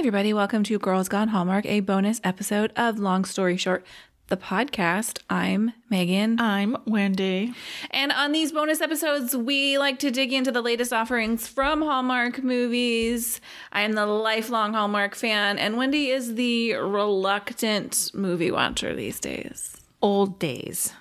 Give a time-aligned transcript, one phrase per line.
[0.00, 0.32] everybody.
[0.32, 3.84] Welcome to Girls Gone Hallmark, a bonus episode of Long Story Short,
[4.28, 5.18] the podcast.
[5.28, 6.40] I'm Megan.
[6.40, 7.52] I'm Wendy.
[7.90, 12.42] And on these bonus episodes, we like to dig into the latest offerings from Hallmark
[12.42, 13.42] movies.
[13.72, 19.76] I am the lifelong Hallmark fan, and Wendy is the reluctant movie watcher these days.
[20.00, 20.94] Old days.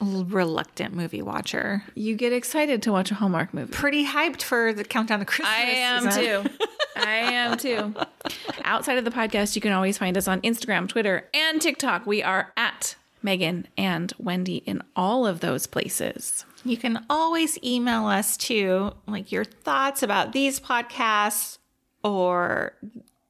[0.00, 1.82] Reluctant movie watcher.
[1.96, 3.72] You get excited to watch a Hallmark movie.
[3.72, 5.48] Pretty hyped for the countdown to Christmas.
[5.50, 6.44] I am season.
[6.44, 6.50] too.
[6.96, 7.94] I am too.
[8.64, 12.06] Outside of the podcast, you can always find us on Instagram, Twitter, and TikTok.
[12.06, 16.44] We are at Megan and Wendy in all of those places.
[16.64, 21.58] You can always email us too, like your thoughts about these podcasts
[22.02, 22.74] or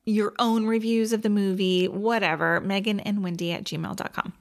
[0.05, 2.61] your own reviews of the movie, whatever.
[2.61, 4.33] Megan and Wendy at gmail.com.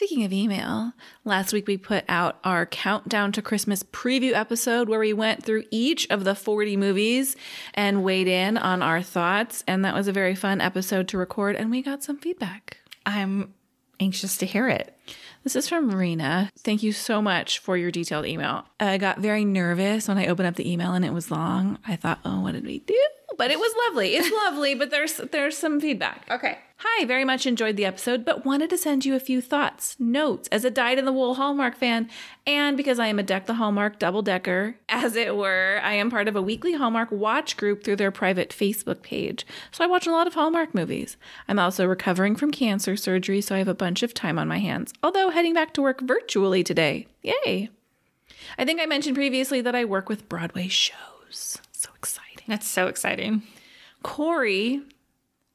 [0.00, 0.94] Speaking of email,
[1.26, 5.64] last week we put out our Countdown to Christmas preview episode where we went through
[5.70, 7.36] each of the 40 movies
[7.74, 9.62] and weighed in on our thoughts.
[9.66, 12.78] And that was a very fun episode to record, and we got some feedback.
[13.04, 13.52] I'm
[14.00, 14.96] anxious to hear it.
[15.44, 16.50] This is from Marina.
[16.60, 18.64] Thank you so much for your detailed email.
[18.80, 21.78] I got very nervous when I opened up the email and it was long.
[21.86, 22.98] I thought, oh, what did we do?
[23.40, 24.16] But it was lovely.
[24.16, 26.26] It's lovely, but there's there's some feedback.
[26.30, 26.58] Okay.
[26.76, 30.46] Hi, very much enjoyed the episode, but wanted to send you a few thoughts, notes
[30.52, 32.10] as a dyed in the wool Hallmark fan,
[32.46, 36.10] and because I am a Deck the Hallmark double decker, as it were, I am
[36.10, 39.46] part of a weekly Hallmark watch group through their private Facebook page.
[39.72, 41.16] So I watch a lot of Hallmark movies.
[41.48, 44.58] I'm also recovering from cancer surgery, so I have a bunch of time on my
[44.58, 47.06] hands, although heading back to work virtually today.
[47.22, 47.70] Yay!
[48.58, 51.58] I think I mentioned previously that I work with Broadway shows.
[52.40, 52.52] Exciting.
[52.52, 53.42] That's so exciting.
[54.02, 54.82] Corey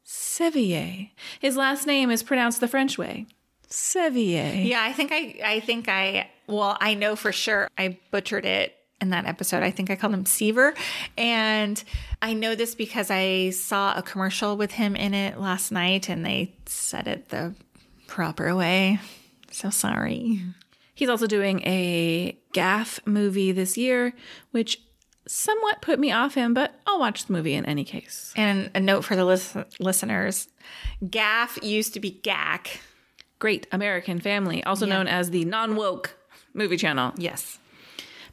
[0.03, 1.09] Sevier.
[1.39, 3.25] His last name is pronounced the French way.
[3.67, 4.53] Sevier.
[4.53, 8.75] Yeah, I think I I think I well, I know for sure I butchered it
[9.01, 9.63] in that episode.
[9.63, 10.73] I think I called him Seaver.
[11.17, 11.83] And
[12.21, 16.25] I know this because I saw a commercial with him in it last night and
[16.25, 17.55] they said it the
[18.07, 18.99] proper way.
[19.51, 20.41] So sorry.
[20.93, 24.13] He's also doing a gaff movie this year,
[24.51, 24.79] which
[25.27, 28.33] somewhat put me off him, but I'll watch the movie in any case.
[28.35, 30.47] And a note for the lis- listeners
[31.09, 32.81] Gaff used to be Gack.
[33.37, 36.17] Great American Family, also known as the non woke
[36.53, 37.13] movie channel.
[37.17, 37.59] Yes.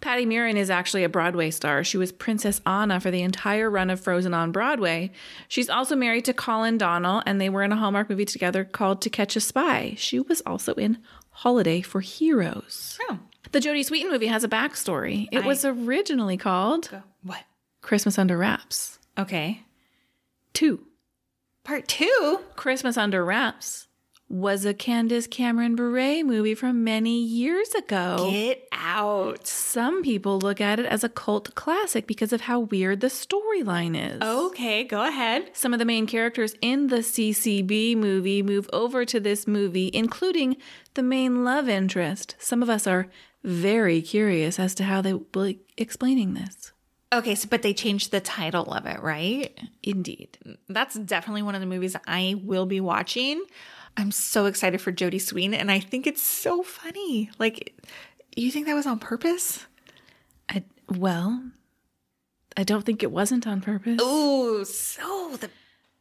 [0.00, 1.84] Patty Murin is actually a Broadway star.
[1.84, 5.12] She was Princess Anna for the entire run of Frozen on Broadway.
[5.46, 9.00] She's also married to Colin Donnell, and they were in a Hallmark movie together called
[9.02, 9.94] To Catch a Spy.
[9.96, 10.98] She was also in
[11.30, 12.98] Holiday for Heroes.
[13.02, 13.20] Oh.
[13.52, 15.28] The Jodie Sweetin movie has a backstory.
[15.30, 16.90] It I- was originally called
[17.22, 17.44] What?
[17.82, 18.98] Christmas Under Wraps.
[19.18, 19.62] Okay.
[20.54, 20.84] 2.
[21.64, 22.40] Part two?
[22.56, 23.86] Christmas Under Wraps
[24.32, 28.28] was a Candace Cameron Bure movie from many years ago.
[28.30, 29.46] Get out.
[29.46, 33.94] Some people look at it as a cult classic because of how weird the storyline
[33.94, 34.22] is.
[34.22, 35.50] Okay, go ahead.
[35.52, 40.56] Some of the main characters in the CCB movie move over to this movie, including
[40.94, 42.34] the main love interest.
[42.38, 43.08] Some of us are
[43.44, 46.72] very curious as to how they will be explaining this.
[47.12, 49.58] Okay, so but they changed the title of it, right?
[49.82, 50.38] Indeed.
[50.70, 53.44] That's definitely one of the movies I will be watching.
[53.96, 57.30] I'm so excited for Jodie Sweetin, and I think it's so funny.
[57.38, 57.78] Like,
[58.34, 59.66] you think that was on purpose?
[60.48, 61.42] I, well,
[62.56, 63.98] I don't think it wasn't on purpose.
[64.00, 65.50] Oh, so the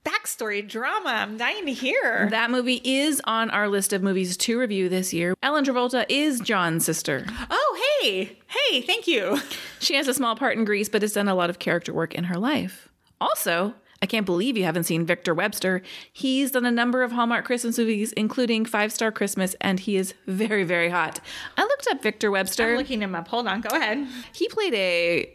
[0.06, 1.10] backstory drama.
[1.10, 2.28] I'm dying to hear.
[2.32, 5.36] That movie is on our list of movies to review this year.
[5.44, 7.26] Ellen Travolta is John's sister.
[7.50, 9.40] Oh, hey, hey, thank you.
[9.80, 12.16] She has a small part in Grease, but has done a lot of character work
[12.16, 12.90] in her life.
[13.20, 15.82] Also, I can't believe you haven't seen Victor Webster.
[16.12, 20.14] He's done a number of Hallmark Christmas movies, including Five Star Christmas, and he is
[20.26, 21.20] very, very hot.
[21.56, 22.72] I looked up Victor Webster.
[22.72, 23.28] I'm looking him up.
[23.28, 24.08] Hold on, go ahead.
[24.34, 25.32] he played a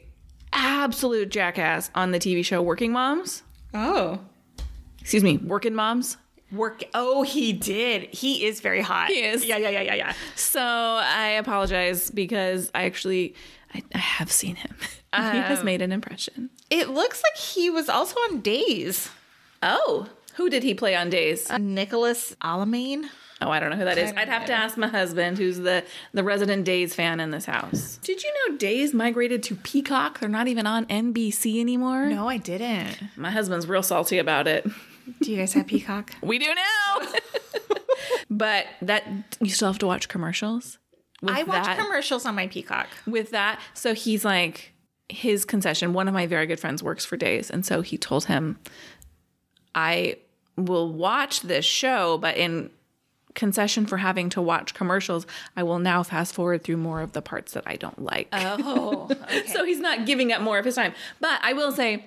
[0.52, 3.42] absolute jackass on the TV show Working Moms.
[3.74, 4.20] Oh,
[5.00, 6.16] Excuse me, Working Moms.
[6.50, 6.82] work.
[6.92, 8.04] Oh, he did.
[8.12, 9.08] He is very hot.
[9.08, 9.44] He is.
[9.44, 10.12] Yeah, yeah, yeah, yeah, yeah.
[10.34, 13.36] So I apologize because I actually
[13.74, 14.74] I, I have seen him.
[15.16, 16.50] he has made an impression.
[16.70, 19.10] It looks like he was also on Days.
[19.62, 21.50] Oh, who did he play on Days?
[21.50, 23.04] Uh, Nicholas Alamain.
[23.42, 24.12] Oh, I don't know who that is.
[24.16, 27.98] I'd have to ask my husband, who's the the resident Days fan in this house.
[28.02, 30.20] Did you know Days migrated to Peacock?
[30.20, 32.06] They're not even on NBC anymore.
[32.06, 32.96] No, I didn't.
[33.16, 34.66] My husband's real salty about it.
[35.20, 36.12] Do you guys have Peacock?
[36.22, 37.08] We do now.
[38.30, 39.04] but that
[39.40, 40.78] you still have to watch commercials.
[41.26, 42.88] I watch that, commercials on my Peacock.
[43.06, 43.60] with that.
[43.74, 44.72] So he's like
[45.08, 45.92] his concession.
[45.92, 48.58] One of my very good friends works for Days, and so he told him,
[49.74, 50.16] "I
[50.56, 52.70] will watch this show, but in
[53.34, 55.26] concession for having to watch commercials,
[55.56, 59.08] I will now fast forward through more of the parts that I don't like." Oh,
[59.46, 60.94] so he's not giving up more of his time.
[61.20, 62.04] But I will say,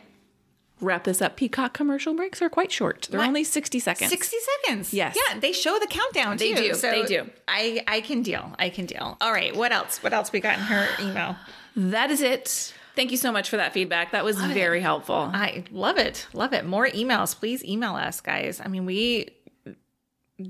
[0.82, 1.36] wrap this up.
[1.36, 3.08] Peacock commercial breaks are quite short.
[3.12, 4.10] They're only 60 seconds.
[4.10, 4.94] 60 seconds.
[4.94, 5.16] Yes.
[5.30, 6.74] Yeah, they show the countdown They too.
[6.74, 7.30] do, they do.
[7.48, 8.54] I I can deal.
[8.60, 9.18] I can deal.
[9.22, 10.02] All right, what else?
[10.04, 11.36] What else we got in her email?
[11.76, 12.74] That is it.
[13.00, 14.12] Thank you so much for that feedback.
[14.12, 15.32] That was very helpful.
[15.34, 16.28] I love it.
[16.34, 16.66] Love it.
[16.66, 17.34] More emails.
[17.34, 18.60] Please email us, guys.
[18.60, 19.30] I mean, we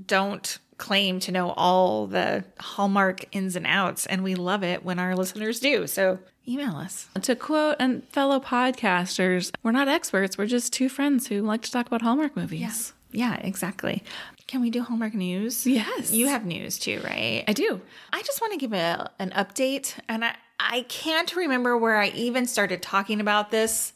[0.04, 4.98] don't claim to know all the Hallmark ins and outs, and we love it when
[4.98, 5.86] our listeners do.
[5.86, 6.18] So
[6.48, 7.06] email us.
[7.22, 10.36] To quote and fellow podcasters, we're not experts.
[10.36, 12.94] We're just two friends who like to talk about Hallmark movies.
[13.12, 14.02] Yeah, exactly.
[14.48, 15.68] Can we do Hallmark news?
[15.68, 16.10] Yes.
[16.10, 17.44] You have news too, right?
[17.46, 17.80] I do.
[18.12, 20.34] I just want to give a, an update, and I,
[20.68, 23.94] I can't remember where I even started talking about this.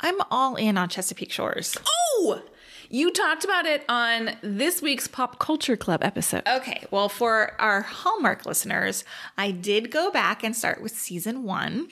[0.00, 1.76] I'm all in on Chesapeake Shores.
[1.86, 2.42] Oh,
[2.90, 6.42] you talked about it on this week's Pop Culture Club episode.
[6.46, 9.04] Okay, well, for our Hallmark listeners,
[9.38, 11.88] I did go back and start with season one,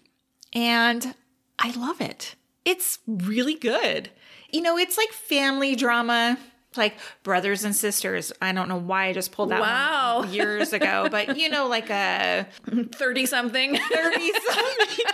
[0.52, 1.14] and
[1.58, 2.34] I love it.
[2.64, 4.10] It's really good.
[4.50, 6.36] You know, it's like family drama,
[6.76, 8.32] like brothers and sisters.
[8.40, 10.20] I don't know why I just pulled that Wow.
[10.20, 12.46] one years ago, but you know, like a
[12.93, 13.76] 30 something.
[13.76, 15.06] 30 something.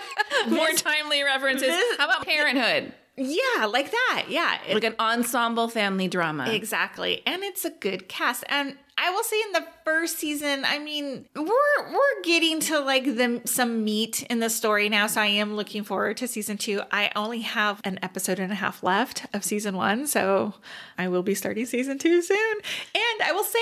[0.48, 1.68] More timely references.
[1.68, 2.92] this- How about Parenthood?
[3.18, 4.26] Yeah, like that.
[4.28, 4.58] Yeah.
[4.72, 6.50] Like an ensemble family drama.
[6.52, 7.22] Exactly.
[7.26, 8.44] And it's a good cast.
[8.50, 11.44] And I will say in the first season, I mean, we're
[11.92, 15.06] we're getting to like the some meat in the story now.
[15.06, 16.80] So I am looking forward to season two.
[16.90, 20.06] I only have an episode and a half left of season one.
[20.06, 20.54] So
[20.96, 22.56] I will be starting season two soon.
[22.94, 23.58] And I will say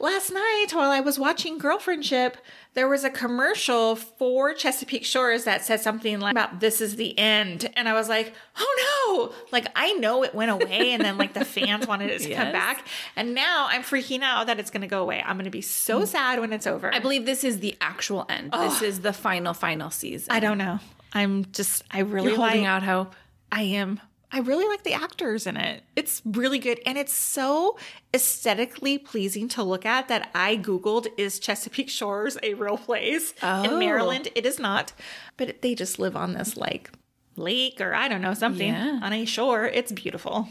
[0.00, 2.34] last night while I was watching Girlfriendship,
[2.74, 7.16] there was a commercial for Chesapeake Shores that said something like about this is the
[7.16, 7.70] end.
[7.76, 9.34] And I was like, oh no.
[9.52, 12.50] Like I know it went away and then like the fans wanted it to come
[12.52, 12.86] back.
[13.14, 15.22] And now I'm freaking out that it's gonna go away.
[15.24, 16.06] I'm gonna be so mm.
[16.06, 16.92] sad when it's over.
[16.92, 18.52] I believe this is the actual end.
[18.52, 20.32] This is the final, final season.
[20.32, 20.80] I don't know.
[21.12, 23.14] I'm just I really You're holding like out hope.
[23.50, 24.00] I am.
[24.34, 25.82] I really like the actors in it.
[25.94, 26.80] It's really good.
[26.86, 27.76] And it's so
[28.14, 33.62] aesthetically pleasing to look at that I Googled, is Chesapeake Shores a real place Oh.
[33.62, 34.28] in Maryland?
[34.34, 34.94] It is not.
[35.36, 36.90] But they just live on this like
[37.36, 39.00] lake or I don't know, something Yeah.
[39.02, 39.66] on a shore.
[39.66, 40.48] It's beautiful.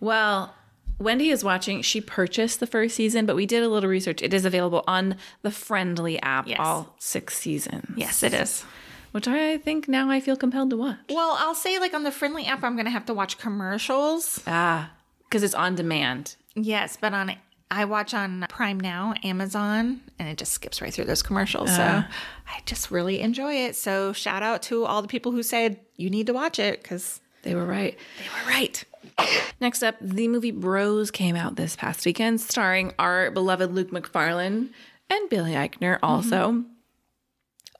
[0.00, 0.52] Well,
[1.02, 1.82] Wendy is watching.
[1.82, 4.22] She purchased the first season, but we did a little research.
[4.22, 6.58] It is available on the Frndly app, Yes.
[6.60, 7.86] all six seasons.
[7.96, 8.64] Yes, it is.
[9.12, 10.96] Which I think now I feel compelled to watch.
[11.10, 14.40] Well, I'll say like on the Frndly app, I'm going to have to watch commercials.
[14.46, 14.90] Ah,
[15.24, 16.36] because it's on demand.
[16.54, 17.34] Yes, but on
[17.70, 21.74] I watch on Prime Now, Amazon, and it just skips right through those commercials.
[21.74, 23.76] so I just really enjoy it.
[23.76, 27.20] So shout out to all the people who said you need to watch it because
[27.42, 27.96] They were right.
[28.18, 28.84] they were right.
[29.60, 34.70] Next up, the movie Bros came out this past weekend, starring our beloved Luke Macfarlane
[35.08, 36.64] and Billy Eichner also.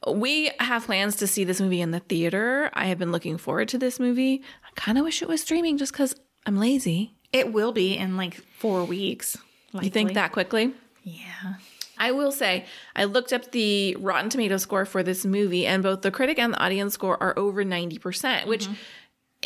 [0.07, 2.71] We have plans to see this movie in the theater.
[2.75, 4.43] I have been looking forward to this movie.
[4.65, 7.15] I kind of wish it was streaming just because I'm lazy.
[7.33, 9.37] It will be in like four weeks.
[9.81, 10.75] You think that quickly?
[11.03, 11.55] Yeah.
[11.99, 12.67] I will say,
[12.97, 16.53] I looked up the Rotten Tomato score for this movie, and both the critic and
[16.53, 18.75] the audience score are over 90%, which mm-hmm.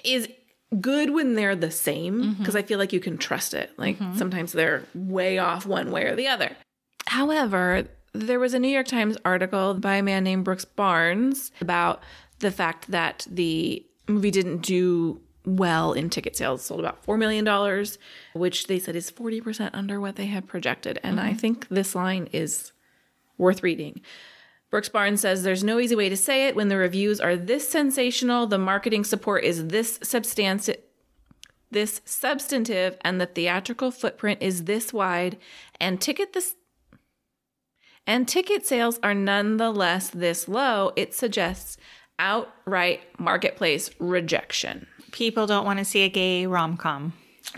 [0.04, 0.28] is
[0.80, 2.32] good when they're the same mm-hmm.
[2.38, 3.70] because I feel like you can trust it.
[3.76, 4.16] Like mm-hmm.
[4.16, 6.56] sometimes they're way off one way or the other.
[7.06, 12.02] However, there was a New York Times article by a man named Brooks Barnes about
[12.38, 17.46] the fact that the movie didn't do well in ticket sales, sold about $4 million,
[18.35, 20.99] which they said is 40% under what they had projected.
[21.02, 21.38] And I mm-hmm.
[21.38, 22.73] think this line is
[23.38, 24.00] worth reading.
[24.76, 27.66] Brooks Barnes says there's no easy way to say it when the reviews are this
[27.66, 30.76] sensational, the marketing support is this substantive
[31.71, 35.38] this substantive and the theatrical footprint is this wide
[35.80, 36.56] and ticket this
[38.06, 41.78] and ticket sales are nonetheless this low, it suggests
[42.18, 44.87] outright marketplace rejection.
[45.11, 47.14] People don't want to see a gay rom com.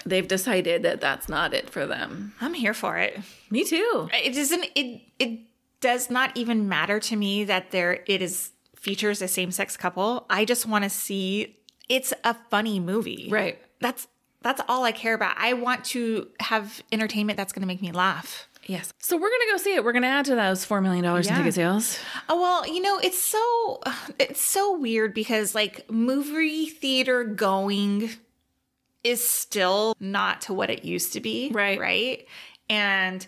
[0.06, 2.34] They've decided that that's not it for them.
[2.40, 3.18] I'm here for it.
[3.50, 4.08] Me too.
[4.12, 4.66] It doesn't.
[4.76, 5.40] It it
[5.80, 10.26] does not even matter to me that there it is features a same sex couple.
[10.30, 11.56] I just want to see.
[11.88, 13.28] It's a funny movie.
[13.30, 13.58] Right.
[13.80, 14.08] That's
[14.42, 15.36] that's all I care about.
[15.38, 18.48] I want to have entertainment that's going to make me laugh.
[18.66, 18.92] Yes.
[18.98, 19.84] So we're going to go see it.
[19.84, 21.98] We're going to add to those $4 million in ticket sales.
[22.28, 23.80] Oh well, you know, it's so
[24.18, 28.10] it's so weird because like movie theater going
[29.02, 31.50] is still not to what it used to be.
[31.52, 31.80] Right.
[31.80, 32.26] Right.
[32.68, 33.26] And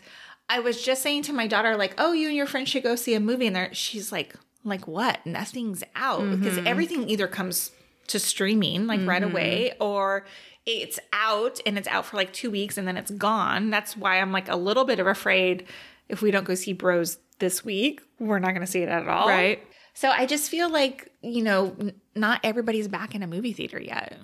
[0.51, 2.97] I was just saying to my daughter, like, oh, you and your friend should go
[2.97, 3.47] see a movie.
[3.47, 5.25] And there she's like, like what?
[5.25, 6.29] Nothing's out.
[6.29, 6.67] Because mm-hmm.
[6.67, 7.71] everything either comes
[8.09, 9.31] to streaming like right mm-hmm.
[9.31, 10.27] away or
[10.67, 13.71] it's out and it's out for like two weeks and then it's gone.
[13.71, 15.67] That's why I'm like a little bit of afraid
[16.09, 19.07] if we don't go see Bros this week, we're not going to see it at
[19.07, 19.29] all.
[19.29, 19.63] Right.
[19.95, 23.81] So I just feel like, you know, n- not everybody's back in a movie theater
[23.81, 24.19] yet.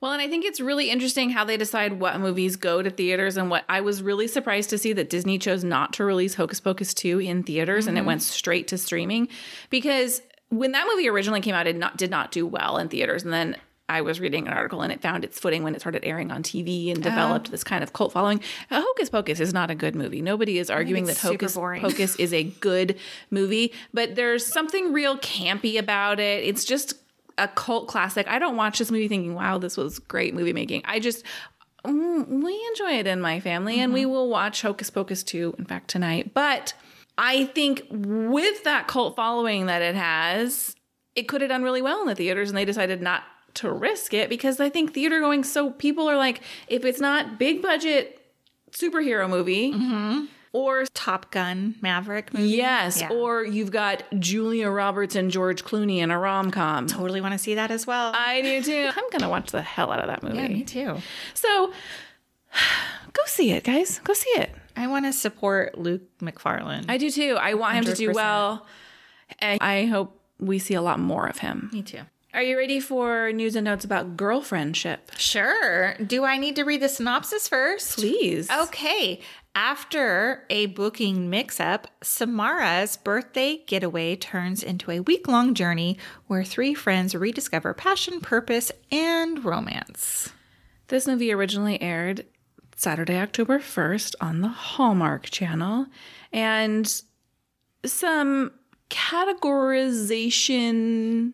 [0.00, 3.36] Well, and I think it's really interesting how they decide what movies go to theaters
[3.36, 6.60] and what I was really surprised to see that Disney chose not to release Hocus
[6.60, 9.28] Pocus 2 in theaters and it went straight to streaming
[9.70, 13.24] because when that movie originally came out it not did not do well in theaters
[13.24, 13.56] and then
[13.90, 16.42] I was reading an article and it found its footing when it started airing on
[16.42, 18.42] TV and developed this kind of cult following.
[18.70, 20.20] Uh, Hocus Pocus is not a good movie.
[20.20, 21.54] Nobody is arguing that Hocus.
[21.80, 22.98] Pocus is a good
[23.30, 26.44] movie, but there's something real campy about it.
[26.44, 26.94] It's just
[27.38, 28.28] a cult classic.
[28.28, 30.82] I don't watch this movie thinking, wow, this was great movie making.
[30.84, 31.24] I just,
[31.84, 35.64] mm, we enjoy it in my family and we will watch Hocus Pocus 2, in
[35.64, 36.34] fact, tonight.
[36.34, 36.74] But
[37.16, 40.74] I think with that cult following that it has,
[41.14, 43.22] it could have done really well in the theaters and they decided not
[43.54, 47.38] to risk it because I think theater going so people are like, if it's not
[47.38, 48.14] big budget
[48.72, 49.72] superhero movie
[50.52, 52.48] or Top Gun, Maverick movie.
[52.48, 53.10] Yes, Yeah.
[53.10, 56.86] or you've got Julia Roberts and George Clooney in a rom com.
[56.86, 58.12] totally want to see that as well.
[58.14, 58.90] I do too.
[58.96, 60.36] I'm gonna watch the hell out of that movie.
[60.38, 60.96] yeah, me too.
[61.34, 61.72] So
[63.12, 64.00] go see it, guys.
[64.04, 64.50] Go see it.
[64.76, 66.84] I want to support Luke Macfarlane.
[66.88, 67.36] I do too.
[67.40, 68.66] I want him to do well.
[69.40, 71.68] And I hope we see a lot more of him.
[71.72, 72.00] me too.
[72.34, 74.98] Are you ready for news and notes about girlfriendship?
[75.16, 75.94] Sure.
[75.94, 77.96] Do I need to read the synopsis first?
[77.96, 78.50] Please.
[78.50, 79.20] Okay.
[79.54, 86.44] After a booking mix up, Samara's birthday getaway turns into a week long journey where
[86.44, 90.30] three friends rediscover passion, purpose, and romance.
[90.88, 92.26] This movie originally aired
[92.76, 95.86] Saturday, October 1st on the Hallmark Channel.
[96.32, 97.02] And
[97.84, 98.52] some
[98.90, 101.32] categorization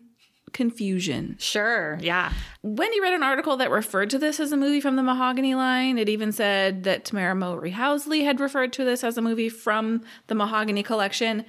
[0.55, 1.35] confusion.
[1.37, 1.99] Sure.
[2.01, 2.31] Yeah.
[2.63, 5.97] Wendy read an article that referred to this as a movie from the Mahogany line.
[5.97, 10.01] It even said that Tamera Mowry Housley had referred to this as a movie from
[10.27, 11.43] the Mahogany collection.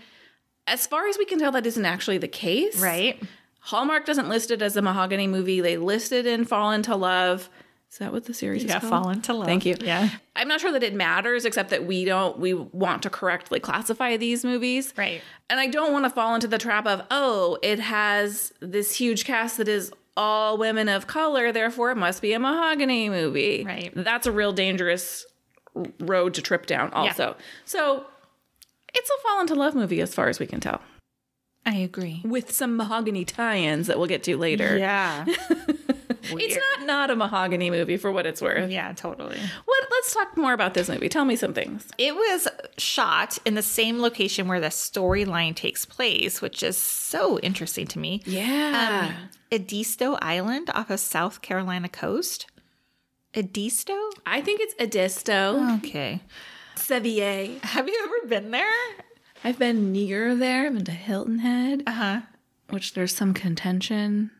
[0.66, 2.80] As far as we can tell, that isn't actually the case.
[2.80, 3.22] Right.
[3.60, 5.60] Hallmark doesn't list it as a Mahogany movie.
[5.60, 7.48] They listed in Fall into Love.
[7.90, 8.76] Is that what the series Yeah.
[8.76, 9.04] is called?
[9.04, 9.46] Fall into love.
[9.46, 9.76] Thank you.
[9.80, 10.10] Yeah.
[10.34, 14.16] I'm not sure that it matters, except that we don't, we want to correctly classify
[14.16, 14.92] these movies.
[14.98, 15.22] Right.
[15.48, 19.24] And I don't want to fall into the trap of, oh, it has this huge
[19.24, 23.64] cast that is all women of color, therefore it must be a mahogany movie.
[23.64, 23.92] Right.
[23.94, 25.24] That's a real dangerous
[26.00, 27.36] road to trip down, also.
[27.66, 28.06] So
[28.94, 30.80] it's a fall into love movie as far as we can tell,
[31.66, 32.22] I agree.
[32.24, 34.78] with some mahogany tie ins that we'll get to later.
[34.78, 35.26] Yeah.
[36.28, 38.68] It's not not a mahogany movie for what it's worth.
[38.68, 39.38] Yeah, totally.
[39.64, 39.86] What?
[39.92, 41.08] Let's talk more about this movie.
[41.08, 41.86] Tell me some things.
[41.98, 47.38] It was shot in the same location where the storyline takes place, which is so
[47.40, 48.22] interesting to me.
[48.26, 49.12] Yeah.
[49.14, 52.46] Um, Edisto Island off of South Carolina coast.
[53.32, 53.94] Edisto?
[54.26, 55.76] I think it's Edisto.
[55.76, 56.22] Okay.
[56.74, 57.56] Sevier.
[57.62, 58.66] Have you ever been there?
[59.44, 60.66] I've been near there.
[60.66, 62.20] I've been to Hilton Head, Uh huh.
[62.70, 64.30] which there's some contention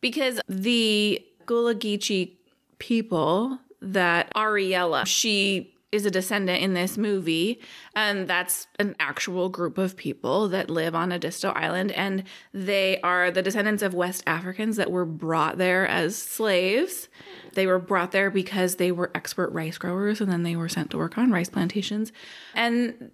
[0.00, 2.32] because the Gullah Geechee
[2.78, 7.60] people that Ariella, she is a descendant in this movie,
[7.94, 13.30] and that's an actual group of people that live on Edisto Island, and they are
[13.30, 17.08] the descendants of West Africans that were brought there as slaves.
[17.54, 20.90] They were brought there because they were expert rice growers, and then they were sent
[20.90, 22.12] to work on rice plantations.
[22.54, 23.12] And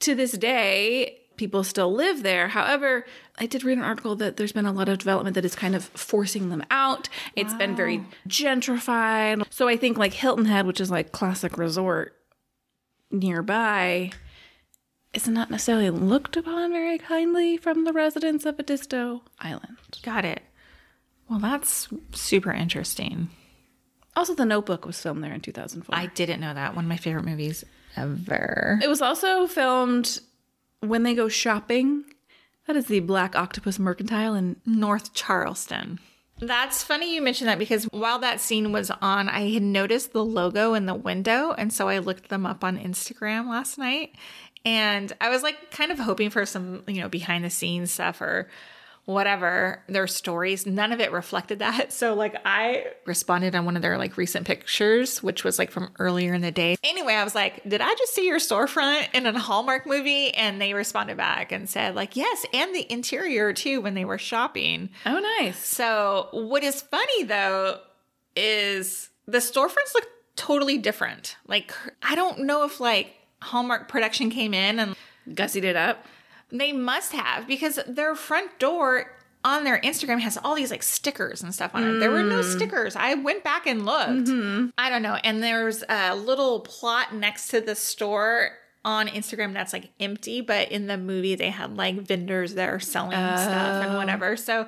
[0.00, 2.48] to this day, people still live there.
[2.48, 3.06] However,
[3.38, 5.74] I did read an article that there's been a lot of development that is kind
[5.74, 7.08] of forcing them out.
[7.34, 9.44] It's been very gentrified.
[9.50, 12.14] So I think like Hilton Head, which is like classic resort
[13.10, 14.10] nearby,
[15.14, 19.78] is not necessarily looked upon very kindly from the residents of Edisto Island.
[20.02, 20.42] Got it.
[21.28, 23.30] Well, that's super interesting.
[24.16, 25.94] Also, The Notebook was filmed there in 2004.
[25.96, 26.74] I didn't know that.
[26.74, 27.64] One of my favorite movies
[27.96, 28.78] ever.
[28.82, 30.20] It was also filmed
[30.80, 32.04] when they go shopping.
[32.66, 35.98] That is the Black Octopus Mercantile in North Charleston.
[36.40, 40.24] That's funny you mentioned that because while that scene was on, I had noticed the
[40.24, 41.52] logo in the window.
[41.52, 44.14] And so I looked them up on Instagram last night.
[44.64, 48.20] And I was like kind of hoping for some, you know, behind the scenes stuff
[48.20, 48.48] or
[49.12, 50.66] whatever, their stories.
[50.66, 51.92] None of it reflected that.
[52.00, 55.90] So like I responded on one of their like recent pictures, which was like from
[55.98, 56.76] earlier in the day.
[56.82, 60.32] Anyway, I was like, did I just see your storefront in a Hallmark movie?
[60.32, 64.18] And they responded back and said like, yes, and the interior too when they were
[64.18, 64.88] shopping.
[65.04, 65.58] Oh, nice.
[65.58, 67.80] So, what is funny though
[68.34, 71.36] is the storefronts look totally different.
[71.46, 74.96] Like, I don't know if like Hallmark production came in and
[75.28, 76.06] Gussied it up.
[76.52, 81.42] They must have because their front door on their Instagram has all these like stickers
[81.42, 81.98] and stuff on it.
[81.98, 82.44] There were no mm.
[82.44, 82.94] stickers.
[82.94, 84.28] I went back and looked.
[84.28, 84.68] Mm-hmm.
[84.76, 85.14] I don't know.
[85.14, 88.50] And there's a little plot next to the store
[88.84, 92.80] on Instagram that's like empty, but in the movie they had like vendors that are
[92.80, 93.96] selling stuff and oh.
[93.96, 94.36] whatever.
[94.36, 94.66] So,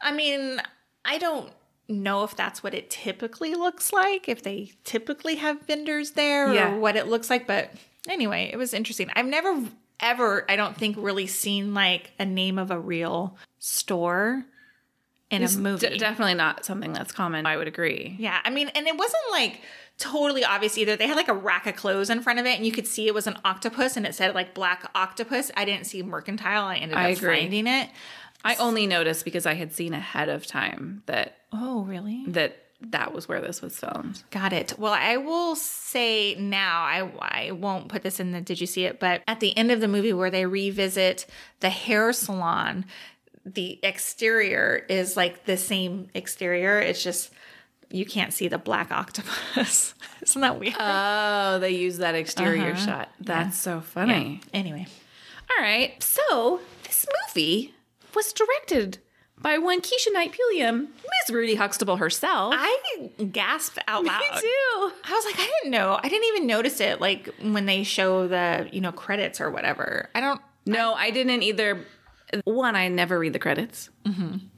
[0.00, 0.60] I mean,
[1.04, 1.50] I don't
[1.88, 6.72] know if that's what it typically looks like, if they typically have vendors there Yeah.
[6.72, 7.46] or what it looks like.
[7.46, 7.72] But
[8.08, 9.10] anyway, it was interesting.
[9.14, 9.64] I've never
[10.02, 14.44] ever, I don't think, really seen like a name of a real store
[15.30, 15.88] in a movie.
[15.88, 17.46] D- definitely not something that's common.
[17.46, 18.16] I would agree.
[18.18, 19.62] Yeah, I mean, and it wasn't like
[19.98, 20.96] totally obvious either.
[20.96, 23.06] They had like a rack of clothes in front of it, and you could see
[23.06, 25.50] it was an octopus, and it said like black octopus.
[25.56, 26.64] I didn't see mercantile.
[26.64, 27.88] I ended up I finding it.
[28.44, 32.24] I only noticed because I had seen ahead of time that Oh, really?
[32.28, 34.22] that that was where this was filmed.
[34.30, 34.74] Got it.
[34.78, 38.84] Well, I will say now, I I won't put this in the did you see
[38.84, 41.26] it, but at the end of the movie where they revisit
[41.60, 42.84] the hair salon,
[43.44, 46.78] the exterior is like the same exterior.
[46.78, 47.30] It's just
[47.90, 49.94] you can't see the black octopus.
[50.22, 50.74] Isn't that weird?
[50.78, 52.86] Oh, they use that exterior uh-huh.
[52.86, 53.08] shot.
[53.20, 54.40] That's so funny.
[54.52, 54.86] anyway.
[55.50, 56.02] All right.
[56.02, 57.74] So this movie
[58.14, 58.98] was directed
[59.42, 62.54] by one Keshia Knight Pulliam, Miss Rudy Huxtable herself.
[62.56, 64.20] I gasped out loud.
[64.20, 64.92] Me too.
[65.04, 65.98] I was like, I didn't know.
[66.02, 70.08] I didn't even notice it like when they show the, you know, credits or whatever.
[70.14, 71.84] I don't No, I didn't either.
[72.44, 73.90] One, I never read the credits.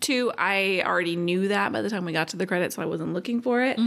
[0.00, 2.86] Two, I already knew that by the time we got to the credits, so I
[2.86, 3.78] wasn't looking for it.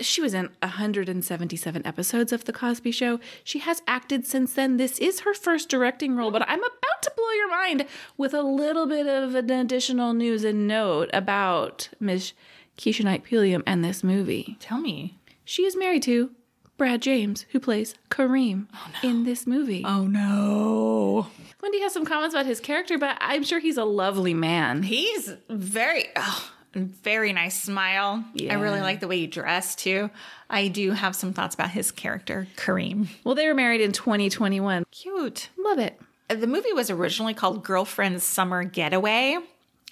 [0.00, 3.20] She was in 177 episodes of The Cosby Show.
[3.44, 4.76] She has acted since then.
[4.76, 8.42] This is her first directing role, but I'm about to blow your mind with a
[8.42, 12.32] little bit of an additional news and note about Miss
[12.78, 14.56] Keshia Knight Pulliam and this movie.
[14.60, 15.18] tell me.
[15.44, 16.30] She is married to
[16.76, 19.84] Brad James, who plays Kareem oh, in this movie.
[19.86, 21.28] Oh no.
[21.62, 24.82] Wendy has some comments about his character, but I'm sure he's a lovely man.
[24.82, 28.24] He's very, oh, very nice smile.
[28.50, 30.10] I really like the way he dressed too.
[30.50, 33.08] I do have some thoughts about his character, Kareem.
[33.22, 34.84] Well, they were married in 2021.
[34.90, 35.50] Cute.
[35.56, 36.00] Love it.
[36.28, 39.38] Uh, the movie was originally called Girlfriend's Summer Getaway,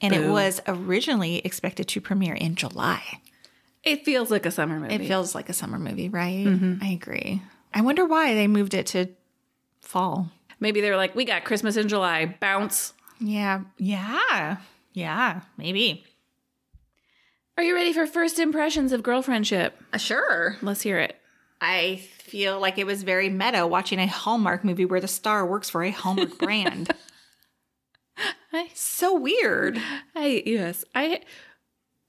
[0.03, 3.21] and it was originally expected to premiere in July.
[3.83, 4.95] It feels like a summer movie.
[4.95, 6.47] It feels like a summer movie, right?
[6.47, 6.85] Mm-hmm.
[6.85, 7.43] I agree.
[7.73, 9.07] I wonder why they moved it to
[9.81, 10.31] fall.
[10.59, 12.37] Maybe they were like, we got Christmas in July.
[12.41, 12.93] Bounce.
[13.19, 13.63] Yeah.
[13.79, 14.59] Yeah.
[14.93, 15.41] Yeah.
[15.57, 16.05] Maybe.
[17.57, 19.73] Are you ready for first impressions of girlfriendship?
[19.93, 20.57] Uh, sure.
[20.63, 21.17] Let's hear it.
[21.61, 25.69] I feel like it was very meta watching a Hallmark movie where the star works
[25.69, 26.91] for a Hallmark brand.
[28.53, 29.81] I, so weird.
[30.15, 31.21] I, yes, I,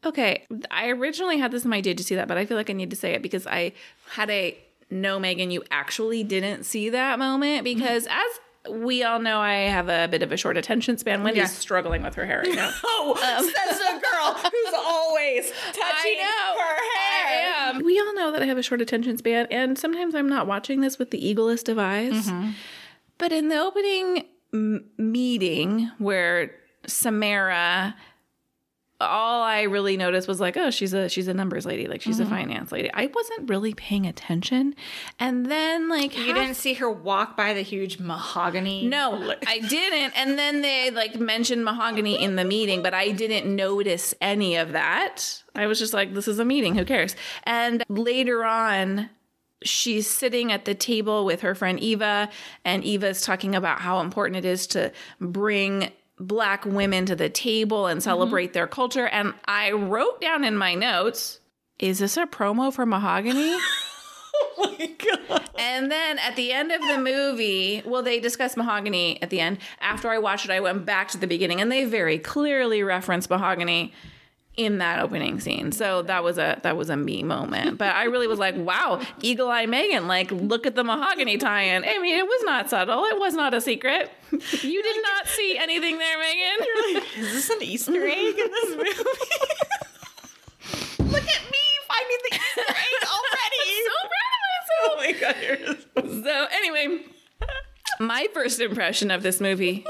[0.05, 0.45] okay.
[0.69, 2.73] I originally had this in my did you see that, but I feel like I
[2.73, 3.73] need to say it because I
[4.11, 4.57] had a
[4.89, 7.79] no, Megan, you actually didn't see that moment mm-hmm.
[7.79, 11.23] because as we all know, I have a bit of a short attention span.
[11.23, 11.47] Wendy's Yeah.
[11.47, 12.71] struggling with her hair right now.
[12.83, 17.83] Oh, says the girl who's always touching her I am.
[17.83, 20.81] We all know that I have a short attention span, and sometimes I'm not watching
[20.81, 22.27] this with the eaglest of eyes.
[22.27, 22.51] Mm-hmm.
[23.17, 26.53] But in the opening m- meeting where
[26.85, 27.95] Samara,
[29.09, 32.19] all I really noticed was like, oh, she's a she's a numbers lady, like she's
[32.19, 32.33] a mm-hmm.
[32.33, 32.89] finance lady.
[32.93, 34.75] I wasn't really paying attention,
[35.19, 38.87] and then like You half- didn't see her walk by the huge mahogany.
[38.87, 40.13] no, I didn't.
[40.17, 44.73] And then they like mentioned mahogany in the meeting, but I didn't notice any of
[44.73, 45.43] that.
[45.55, 47.15] I was just like, this is a meeting, who cares?
[47.43, 49.09] And later on,
[49.63, 52.29] she's sitting at the table with her friend Eva,
[52.65, 55.91] and Eva's talking about how important it is to bring
[56.27, 58.09] black women to the table and mm-hmm.
[58.09, 59.07] celebrate their culture.
[59.07, 61.39] And I wrote down in my notes,
[61.79, 63.57] is this a promo for mahogany?
[64.57, 65.49] Oh my god.
[65.57, 69.59] And then at the end of the movie, well, they discuss mahogany at the end.
[69.79, 73.29] After I watched it, I went back to the beginning, and they very clearly reference
[73.29, 73.93] mahogany
[74.57, 75.71] in that opening scene.
[75.71, 77.77] So that was a that was a me moment.
[77.77, 81.83] But I really was like, wow, Eagle Eye Megan, like look at the mahogany tie-in.
[81.85, 83.05] I mean, it was not subtle.
[83.05, 84.11] It was not a secret.
[84.31, 86.67] You did not see anything there, Megan.
[87.17, 88.89] Is this an Easter egg in this movie?
[91.11, 93.81] Look at me finding the Easter egg already.
[93.87, 94.83] so proud of myself.
[94.83, 95.57] oh my god, you're
[96.23, 97.05] So anyway,
[97.99, 99.85] my first impression of this movie.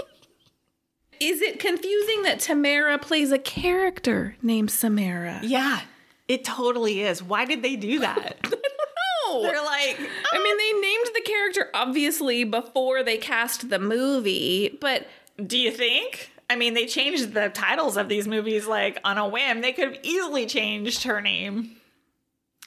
[1.22, 5.40] Is it confusing that Tamera plays a character named Samara?
[5.44, 5.82] Yeah,
[6.28, 7.22] it totally is.
[7.22, 8.38] Why did they do that?
[8.44, 9.44] No.
[9.44, 10.58] They're like, I mean, ah.
[10.58, 15.08] they named the character obviously before they cast the movie, but
[15.46, 16.32] do you think?
[16.50, 19.62] I mean, they changed the titles of these movies like on a whim.
[19.62, 21.78] They could have easily changed her name.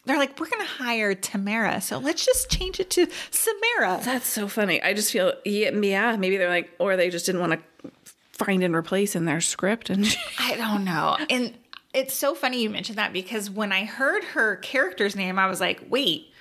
[0.06, 4.00] They're like, we're gonna hire Tamera, so let's just change it to Samara.
[4.04, 4.80] that's so funny.
[4.80, 7.90] I just feel yeah, yeah maybe they're like, or they just didn't want to
[8.34, 10.04] find and replace in their script, and
[10.38, 11.16] I don't know.
[11.30, 11.54] And
[11.92, 15.60] it's so funny you mentioned that because when I heard her character's name, I was
[15.60, 16.32] like, wait,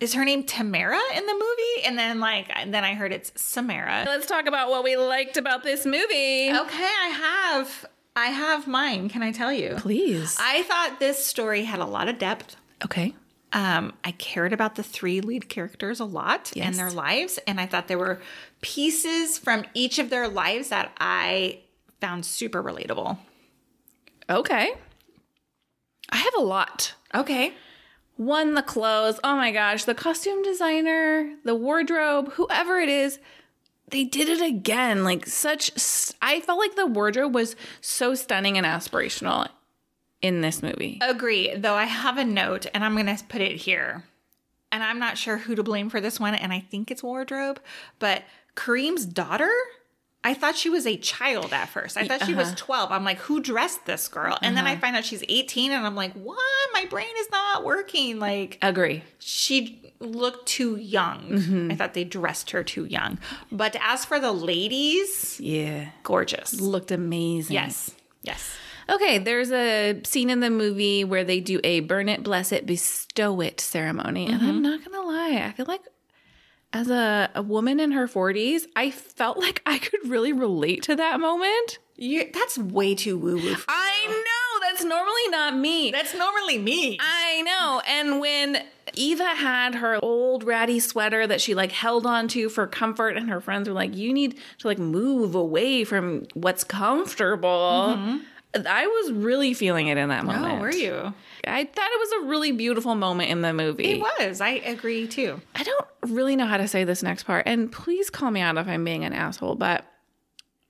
[0.00, 1.84] is her name Tamera in the movie?
[1.86, 4.04] And then like then I heard it's Samara.
[4.06, 6.50] let's talk about what we liked about this movie.
[6.52, 9.08] Okay, I have I have mine.
[9.08, 9.76] Can I tell you?
[9.78, 10.36] Please.
[10.40, 12.56] I thought this story had a lot of depth.
[12.84, 13.14] okay.
[13.52, 16.66] Um, I cared about the three lead characters a lot Yes.
[16.66, 18.20] and their lives, and I thought there were
[18.60, 21.60] pieces from each of their lives that I
[22.00, 23.16] found super relatable.
[24.28, 24.72] Okay.
[26.10, 26.94] I have a lot.
[27.14, 27.54] Okay.
[28.16, 29.18] One, the clothes.
[29.24, 33.18] Oh my gosh, the costume designer, the wardrobe, whoever it is,
[33.90, 35.04] they did it again.
[35.04, 35.70] Like such,
[36.20, 39.48] I felt like the wardrobe was so stunning and aspirational
[40.22, 40.98] in this movie.
[41.00, 44.04] Agree, though I have a note and I'm going to put it here.
[44.70, 47.58] And I'm not sure who to blame for this one, and I think it's wardrobe,
[47.98, 48.22] but
[48.54, 49.50] Kareem's daughter,
[50.22, 51.96] I thought she was a child at first.
[51.96, 52.56] I thought she was uh-huh.
[52.58, 52.92] 12.
[52.92, 54.36] I'm like, who dressed this girl?
[54.42, 54.80] And then I uh-huh.
[54.80, 56.38] find out she's 18, and I'm like, what?
[56.74, 58.18] My brain is not working.
[58.18, 59.04] Like, Agree.
[59.20, 61.30] she looked too young.
[61.30, 61.70] Mm-hmm.
[61.70, 63.18] I thought they dressed her too young.
[63.50, 65.90] But as for the ladies, Yeah.
[66.02, 66.60] gorgeous.
[66.60, 67.54] Looked amazing.
[67.54, 67.92] Yes.
[68.22, 68.54] Yes.
[68.88, 72.64] Okay, there's a scene in the movie where they do a burn it, bless it,
[72.64, 74.26] bestow it ceremony.
[74.26, 74.62] And I'm mm-hmm.
[74.62, 75.82] not going to lie, I feel like
[76.72, 80.96] as a, a woman in her 40s, I felt like I could really relate to
[80.96, 81.78] that moment.
[81.96, 83.56] You, that's way too woo woo.
[83.66, 85.90] I know that's normally not me.
[85.90, 86.96] That's normally me.
[87.00, 87.82] I know.
[87.88, 92.68] And when Eva had her old ratty sweater that she like held on to for
[92.68, 97.96] comfort, and her friends were like, You need to like move away from what's comfortable.
[97.96, 98.16] Mm-hmm.
[98.54, 100.54] I was really feeling it in that moment.
[100.54, 101.12] Oh, were you?
[101.46, 103.92] I thought it was a really beautiful moment in the movie.
[103.92, 104.40] It was.
[104.40, 105.40] I agree too.
[105.54, 108.56] I don't really know how to say this next part, and please call me out
[108.56, 109.84] if I'm being an asshole, but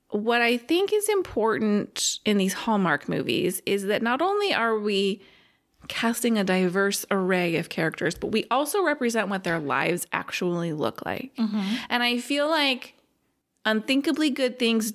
[0.09, 5.21] what I think is important in these Hallmark movies is that not only are we
[5.87, 11.05] casting a diverse array of characters, but we also represent what their lives actually look
[11.05, 11.35] like.
[11.35, 11.75] Mm-hmm.
[11.89, 12.95] And I feel like
[13.65, 14.93] Unthinkably Good Things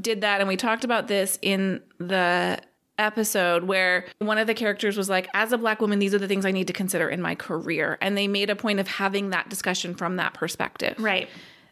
[0.00, 0.40] did that.
[0.40, 2.60] And we talked about this in the
[2.98, 6.28] episode where one of the characters was like, as a black woman, these are the
[6.28, 7.96] things I need to consider in my career.
[8.00, 10.96] And they made a point of having that discussion from that perspective.
[10.98, 11.28] Right.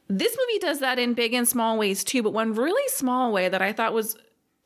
[0.09, 3.49] This movie does that in big and small ways too, but one really small way
[3.49, 4.16] that I thought was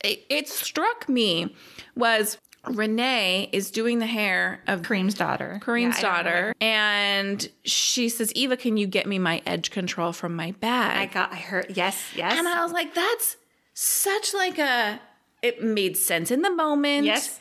[0.05, 1.55] it, it struck me
[1.97, 5.61] was Renee is doing the hair of Kareem's daughter.
[5.63, 10.37] Kareem's Yeah, daughter, and she says, "Eva, can you get me my edge control from
[10.37, 10.99] my bag?
[10.99, 11.33] I got.
[11.33, 11.73] I heard.
[11.75, 12.13] Yes.
[12.15, 12.39] Yes.
[12.39, 13.37] and I was like, "That's
[13.73, 15.01] such like a."
[15.43, 17.07] It made sense in the moment.
[17.07, 17.41] yes.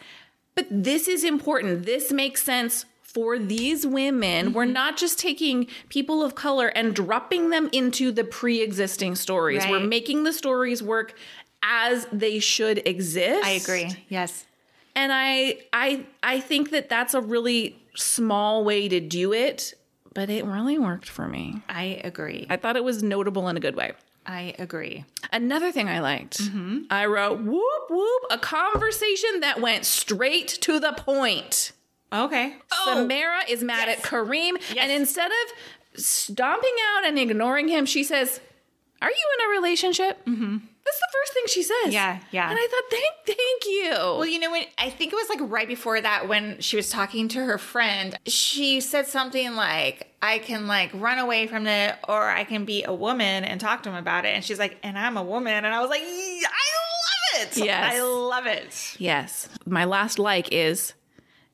[0.56, 1.86] But this is important.
[1.86, 4.54] This makes sense for these women.
[4.54, 4.74] We're mm-hmm.
[4.74, 9.66] not just taking people of color and dropping them into the pre existing stories.
[9.68, 11.16] We're making the stories work
[11.64, 13.46] as they should exist.
[13.46, 14.06] I agree.
[14.08, 14.46] Yes.
[15.00, 19.74] And I I I think that that's a really small way to do it,
[20.14, 21.62] but it really worked for me.
[21.70, 22.46] I agree.
[22.50, 23.94] I thought it was notable in a good way.
[24.26, 25.06] I agree.
[25.32, 26.42] Another thing I liked,
[26.90, 31.72] I wrote whoop whoop, a conversation that went straight to the point.
[32.12, 32.56] Okay.
[32.84, 34.00] Samara is mad Yes.
[34.00, 34.78] at Kareem, Yes.
[34.82, 38.42] and instead of stomping out and ignoring him, she says,
[39.02, 40.58] "Are you in a relationship?" Mm-hmm.
[40.90, 41.94] That's the first thing she says.
[41.94, 42.50] Yeah, yeah.
[42.50, 44.68] And I thought, "Thank, thank you." Well, you know what?
[44.78, 48.18] I think it was like right before that when she was talking to her friend.
[48.26, 52.84] She said something like, "I can like run away from it, or I can be
[52.84, 55.54] a woman and talk to him about it." And she's like, "And I'm a woman,"
[55.54, 57.58] and I was like, "Yeah, "I love it.
[57.58, 57.94] Yes.
[57.94, 60.94] I love it." yes, my last like is,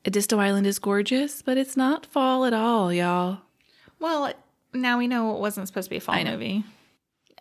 [0.06, 3.40] Edisto Island is gorgeous, but it's not fall at all, y'all.
[3.98, 4.32] Well,
[4.72, 6.64] now we know it wasn't supposed to be a fall movie.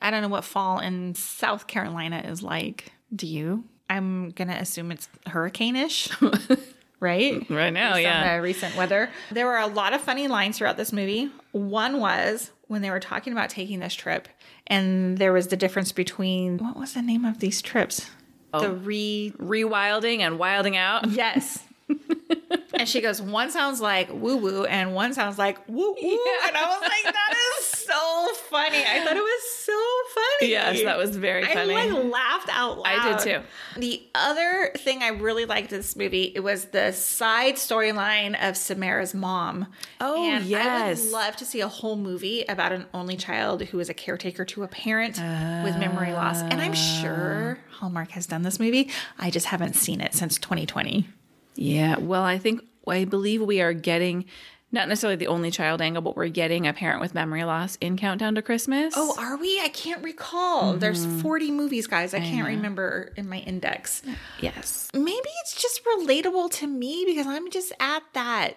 [0.02, 2.92] I don't know what fall in South Carolina is like.
[3.16, 3.64] Do you?
[3.90, 6.10] I'm gonna assume it's hurricane-ish,
[7.00, 7.50] right?
[7.50, 8.36] Right now, on yeah.
[8.36, 9.10] the recent weather.
[9.32, 11.32] There were a lot of funny lines throughout this movie.
[11.52, 14.28] One was when they were talking about taking this trip,
[14.68, 18.10] and there was the difference between what was the name of these trips?
[18.54, 18.62] Oh.
[18.62, 21.10] The re Rewilding and wilding out.
[21.10, 21.64] yes.
[22.74, 26.20] and she goes, one sounds like woo woo, and one sounds like woo woo.
[26.48, 28.84] And I was like, that is so funny.
[28.86, 29.74] I thought it was so
[30.14, 30.52] funny.
[30.52, 31.76] Yes, that was very funny.
[31.76, 32.86] I like laughed out loud.
[32.86, 33.80] I did too.
[33.80, 38.58] The other thing I really liked in this movie it was the side storyline of
[38.58, 39.68] Samara's mom.
[40.02, 41.04] Oh, and I yes.
[41.04, 44.46] would love to see a whole movie about an only child who is a caretaker
[44.46, 45.18] to a parent
[45.64, 46.42] with memory loss.
[46.42, 47.74] And I'm sure oh.
[47.76, 48.90] Hallmark has done this movie.
[49.18, 51.08] I just haven't seen it since 2020.
[51.56, 54.26] Yeah, well, I think I believe we are getting
[54.76, 57.98] not necessarily the only child angle, but we're getting a parent with memory loss in
[57.98, 58.94] Countdown to Christmas.
[58.96, 59.60] Oh, are we?
[59.60, 60.74] I can't recall.
[60.74, 62.14] There's 40 movies, guys.
[62.14, 64.04] I can't remember in my index.
[64.40, 64.90] yes.
[64.94, 68.54] Maybe it's just relatable to me because I'm just at that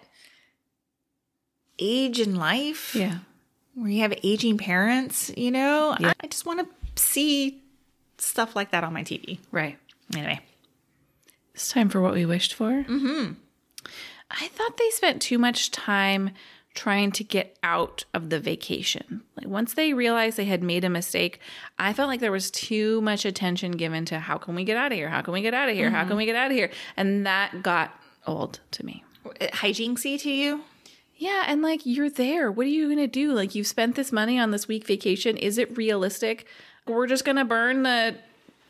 [1.79, 3.19] age in life Yeah.
[3.75, 5.97] where you have aging parents, you know?
[6.01, 6.09] Yeah.
[6.09, 7.63] I, I just want to see
[8.19, 9.39] stuff like that on my TV.
[9.53, 9.79] Right.
[10.15, 10.41] Anyway,
[11.55, 12.71] It's time for what we wished for.
[12.71, 13.33] Mm-hmm.
[14.31, 16.31] I thought they spent too much time
[16.75, 19.23] trying to get out of the vacation.
[19.37, 21.41] Like once they realized they had made a mistake,
[21.79, 24.93] I felt like there was too much attention given to how can we get out
[24.93, 25.09] of here?
[25.09, 25.91] How can we get out of here?
[25.91, 26.71] How can we get out of here?
[26.97, 29.03] And that got old to me.
[29.25, 30.63] Uh, hijinksy to you?
[31.17, 32.53] Yeah, and like you're there.
[32.53, 33.33] What are you going to do?
[33.33, 35.37] Like you've spent this money on this week vacation.
[35.37, 36.47] Is it realistic?
[36.87, 38.17] We're just going to burn the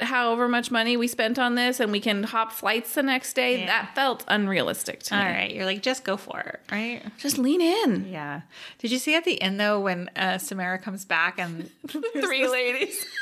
[0.01, 3.61] however much money we spent on this and we can hop flights the next day.
[3.61, 3.67] Yeah.
[3.67, 5.21] That felt unrealistic to me.
[5.21, 5.53] All right.
[5.53, 7.03] You're like, just go for it, right?
[7.19, 8.09] Just lean in.
[8.09, 8.43] Yeah.
[8.79, 13.05] Did you see at the end though when uh, Samara comes back and Three ladies.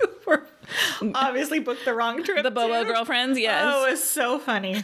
[0.26, 0.46] were
[1.14, 2.42] obviously booked the wrong trip?
[2.42, 2.92] The Bobo too?
[2.92, 3.62] girlfriends, yes.
[3.66, 4.82] Oh, it was so funny.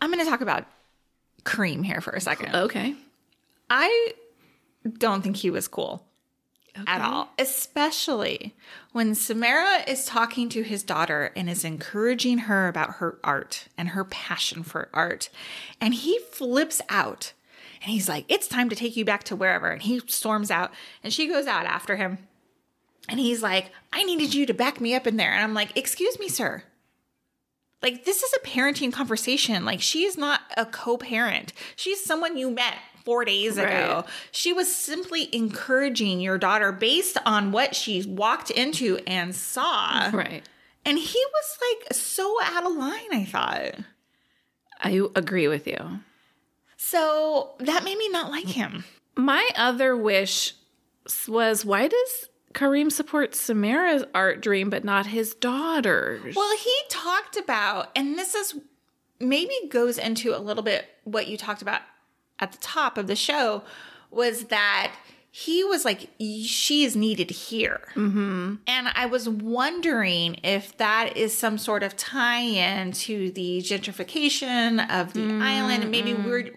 [0.00, 0.66] I'm going to talk about
[1.44, 2.54] Kareem here for a second.
[2.54, 2.94] okay.
[3.68, 4.12] I
[4.98, 6.04] don't think he was cool
[6.86, 8.54] at all, especially
[8.92, 13.90] when Samara is talking to his daughter and is encouraging her about her art and
[13.90, 15.28] her passion for art.
[15.80, 17.32] And he flips out
[17.82, 19.68] and he's like, It's time to take you back to wherever.
[19.68, 22.18] And he storms out and she goes out after him.
[23.08, 25.32] And he's like, I needed you to back me up in there.
[25.32, 26.64] And I'm like, Excuse me, sir.
[27.82, 29.64] Like, this is a parenting conversation.
[29.64, 31.54] Like, she is not a co parent.
[31.76, 33.66] She's someone you met four days ago.
[33.66, 34.04] Right.
[34.30, 40.10] She was simply encouraging your daughter based on what she walked into and saw.
[40.12, 40.42] Right.
[40.84, 43.84] And he was like so out of line, I thought.
[44.80, 46.00] I agree with you.
[46.76, 48.84] So that made me not like him.
[49.16, 50.54] My other wish
[51.28, 56.34] was why does Kareem support Samara's art dream but not his daughter's?
[56.34, 58.56] Well, he talked about, and this is
[59.20, 61.82] maybe goes into a little bit what you talked about
[62.40, 63.62] at the top of the show,
[64.10, 64.92] was that
[65.30, 67.80] he was like, she is needed here.
[67.94, 68.56] Mm-hmm.
[68.66, 74.80] And I was wondering if that is some sort of tie in to the gentrification
[74.90, 75.84] of the island.
[75.84, 76.50] And maybe we're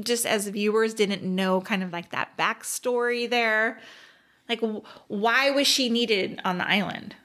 [0.00, 3.80] just as viewers didn't know kind of like that backstory there.
[4.48, 4.60] Like,
[5.08, 7.16] why was she needed on the island?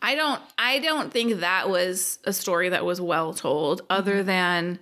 [0.00, 4.78] I don't I don't think that was a story that was well told other than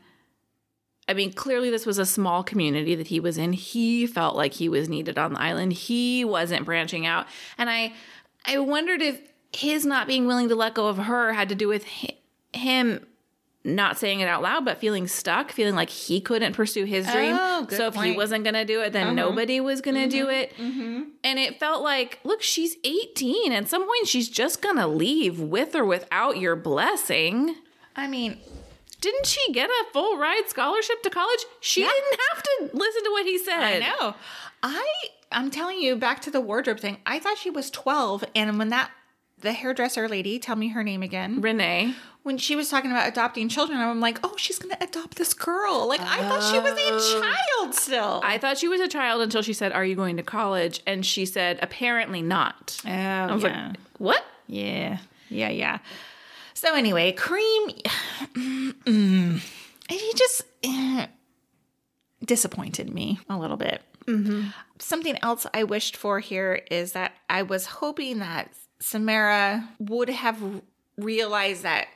[1.08, 3.52] I mean clearly this was a small community that he was in.
[3.52, 5.72] He felt like he was needed on the island.
[5.72, 7.26] He wasn't branching out.
[7.58, 7.92] And I
[8.44, 9.20] I wondered if
[9.52, 12.16] his not being willing to let go of her had to do with hi-
[12.52, 13.06] him
[13.64, 17.12] not saying it out loud but feeling stuck, feeling like he couldn't pursue his oh,
[17.12, 17.36] dream.
[17.38, 19.14] Oh, good so if he wasn't going to do it then uh-huh.
[19.14, 20.30] nobody was going to do mm-hmm.
[20.30, 20.56] it.
[20.56, 21.02] Mm-hmm.
[21.24, 23.52] And it felt like, look, she's 18.
[23.52, 27.56] At some point, she's just going to leave with or without your blessing.
[27.96, 28.38] I mean,
[29.06, 31.44] Didn't she get a full ride scholarship to college?
[31.60, 31.90] She Yeah.
[31.94, 33.62] didn't have to listen to what he said.
[33.62, 34.14] I know.
[34.64, 34.84] I
[35.30, 36.96] I'm telling you, back to the wardrobe thing.
[37.06, 38.90] I thought she was 12, and when that
[39.38, 41.94] the hairdresser lady, tell me her name again, Renee.
[42.24, 45.86] when she was talking about adopting children, I'm like, oh, she's gonna adopt this girl.
[45.86, 47.20] Like I thought she was a oh.
[47.60, 48.20] child still.
[48.24, 50.80] I thought she was a child until she said, Are you going to college?
[50.84, 52.80] And she said, Apparently not.
[52.84, 53.68] oh, I was yeah.
[53.68, 54.24] like, What?
[54.48, 55.78] yeah, yeah, yeah.
[56.56, 57.82] So anyway, Kareem,
[58.34, 59.40] mm,
[59.90, 61.06] he just eh,
[62.24, 63.82] disappointed me a little bit.
[64.78, 70.42] Something else I wished for here is that I was hoping that Samara would have
[70.96, 71.88] realized that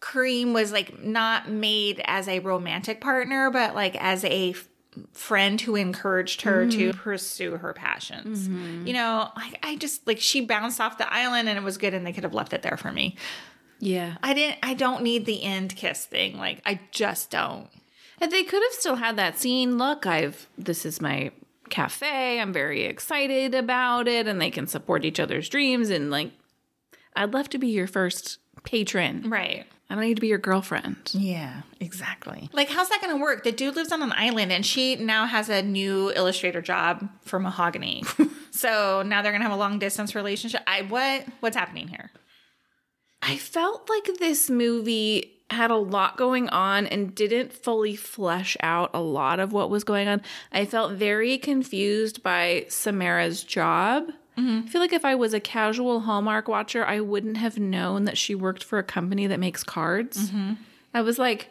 [0.00, 4.68] Kareem was like not made as a romantic partner, but like as a f-
[5.12, 8.48] friend who encouraged her to pursue her passions.
[8.86, 11.92] You know, I, I just like she bounced off the island and it was good
[11.92, 13.16] and they could have left it there for me.
[13.82, 14.14] Yeah.
[14.22, 16.38] I didn't I don't need the end kiss thing.
[16.38, 17.68] Like I just don't.
[18.20, 19.76] And they could have still had that scene.
[19.76, 21.32] Look, I've this is my
[21.68, 22.40] cafe.
[22.40, 25.90] I'm very excited about it, and they can support each other's dreams.
[25.90, 26.30] And like,
[27.16, 29.28] I'd love to be your first patron.
[29.28, 29.66] Right.
[29.90, 31.10] I don't need to be your girlfriend.
[31.12, 32.48] Yeah, exactly.
[32.52, 33.44] Like, how's that going to work?
[33.44, 37.38] The dude lives on an island and she now has a new illustrator job for
[37.38, 38.02] mahogany.
[38.52, 40.62] so now they're going to have a long distance relationship.
[40.66, 41.26] I what?
[41.40, 42.10] What's happening here?
[43.22, 48.90] I felt like this movie had a lot going on and didn't fully flesh out
[48.94, 50.22] a lot of what was going on.
[50.50, 54.10] I felt very confused by Samara's job.
[54.36, 54.66] Mm-hmm.
[54.66, 58.16] I feel like if I was a casual Hallmark watcher, I wouldn't have known that
[58.16, 60.30] she worked for a company that makes cards.
[60.30, 60.54] Mm-hmm.
[60.94, 61.50] I was like,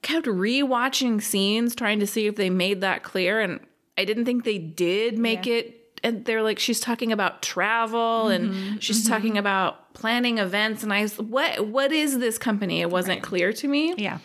[0.00, 3.60] kept rewatching scenes trying to see if they made that clear, and
[3.98, 5.81] I didn't think they did make it.
[6.04, 11.02] And they're like, she's talking about travel and she's talking about planning events, and I
[11.02, 12.80] was, what what is this company?
[12.80, 13.94] It wasn't clear to me.
[13.96, 14.18] Yeah.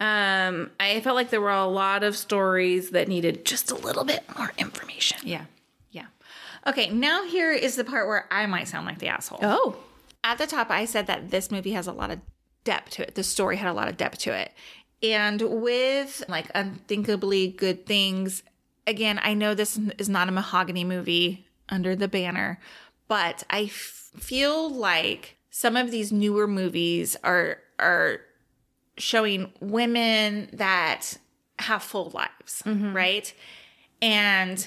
[0.00, 4.04] Um, I felt like there were a lot of stories that needed just a little
[4.04, 5.18] bit more information.
[5.24, 5.44] Yeah.
[5.90, 6.06] Yeah.
[6.66, 9.40] Okay, now here is the part where I might sound like the asshole.
[9.42, 9.76] Oh,
[10.22, 12.20] At the top, I said that this movie has a lot of
[12.64, 13.14] depth to it.
[13.16, 14.52] The story had a lot of depth to it.
[15.02, 18.42] And with like unthinkably good things,
[18.88, 22.58] again, I know this is not a mahogany movie under the banner,
[23.06, 28.20] but I f- feel like some of these newer movies are are
[28.96, 31.18] showing women that
[31.58, 32.94] have full lives, mm-hmm.
[32.96, 33.32] right?
[34.02, 34.66] And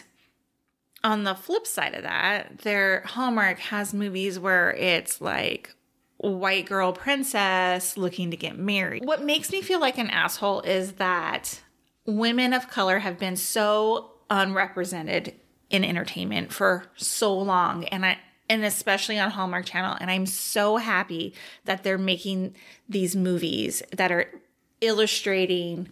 [1.03, 5.75] on the flip side of that, their Hallmark has movies where it's like
[6.17, 9.03] white girl princess looking to get married.
[9.05, 11.61] What makes me feel like an asshole is that
[12.05, 15.35] women of color have been so unrepresented
[15.69, 18.17] in entertainment for so long and I
[18.49, 21.33] and especially on Hallmark Channel and I'm so happy
[21.65, 22.55] that they're making
[22.89, 24.31] these movies that are
[24.79, 25.89] illustrating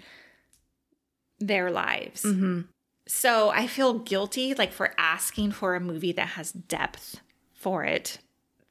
[1.40, 2.24] their lives.
[2.24, 2.62] Mm-hmm.
[3.08, 7.20] So I feel guilty like for asking for a movie that has depth
[7.54, 8.20] for it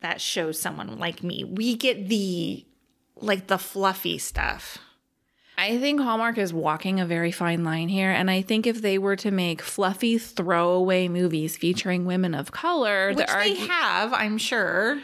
[0.01, 1.45] that shows someone like me.
[1.45, 2.65] We get the
[3.17, 4.79] like the fluffy stuff.
[5.59, 8.13] I think Hallmark is walking a very fine line here.
[8.13, 13.09] And I think if they were to make fluffy throwaway movies featuring women of color,
[13.09, 15.01] Which the they have, I'm sure.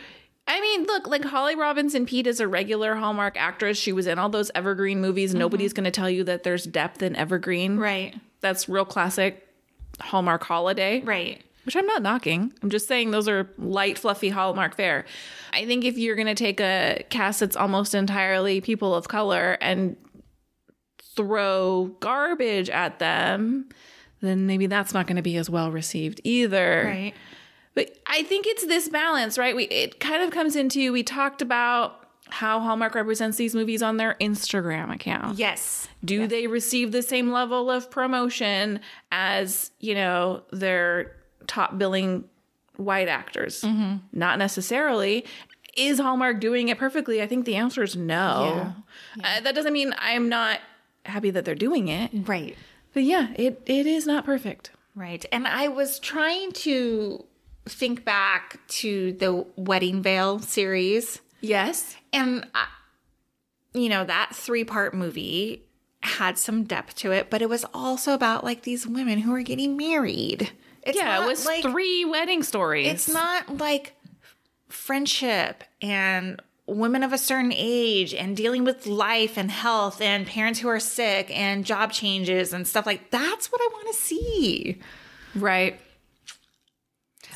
[0.46, 3.76] I mean, look, like Holly Robinson Peete is a regular Hallmark actress.
[3.78, 5.30] She was in all those Evergreen movies.
[5.30, 5.40] Mm-hmm.
[5.40, 7.76] Nobody's going to tell you that there's depth in Evergreen.
[7.76, 8.14] Right.
[8.40, 9.48] That's real classic
[10.00, 11.00] Hallmark holiday.
[11.00, 11.42] Right.
[11.64, 12.52] which I'm not knocking.
[12.62, 15.04] I'm just saying those are light, fluffy Hallmark fare.
[15.52, 19.58] I think if you're going to take a cast that's almost entirely people of color
[19.60, 19.96] and
[21.16, 23.68] throw garbage at them,
[24.20, 26.84] then maybe that's not going to be as well received either.
[26.86, 27.14] Right.
[27.74, 29.54] But I think it's this balance, right?
[29.54, 32.00] We it kind of comes into we talked about
[32.30, 35.38] how Hallmark represents these movies on their Instagram account.
[35.38, 35.88] Yes.
[36.04, 38.80] Do they receive the same level of promotion
[39.12, 41.14] as, you know, their
[41.46, 42.24] top billing
[42.76, 43.64] white actors?
[44.12, 45.24] Not necessarily.
[45.76, 47.20] Is Hallmark doing it perfectly?
[47.20, 48.74] I think the answer is no.
[49.22, 50.60] Uh, that doesn't mean I'm not
[51.04, 52.10] happy that they're doing it.
[52.12, 52.56] Right.
[52.92, 54.70] But yeah, it, it is not perfect.
[54.94, 55.24] Right.
[55.32, 57.24] And I was trying to
[57.66, 61.20] think back to the Wedding Veil series.
[61.40, 61.96] Yes.
[62.12, 62.66] And, I,
[63.72, 65.64] you know, that three part movie
[66.02, 69.42] had some depth to it, but it was also about like these women who are
[69.42, 70.52] getting married.
[70.82, 72.86] It's yeah, it was like, three wedding stories.
[72.86, 73.94] It's not like
[74.68, 80.60] friendship and women of a certain age and dealing with life and health and parents
[80.60, 84.80] who are sick and job changes and stuff like that's what I want to see.
[85.34, 85.80] Right.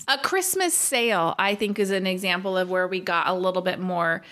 [0.07, 3.79] A Christmas sale, I think, is an example of where we got a little bit
[3.79, 4.23] more